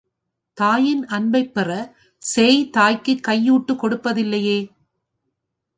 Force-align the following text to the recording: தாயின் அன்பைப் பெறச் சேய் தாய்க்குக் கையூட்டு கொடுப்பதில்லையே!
தாயின் 0.57 1.03
அன்பைப் 1.07 1.53
பெறச் 1.53 1.91
சேய் 2.21 2.69
தாய்க்குக் 2.69 3.23
கையூட்டு 3.27 3.75
கொடுப்பதில்லையே! 3.75 4.59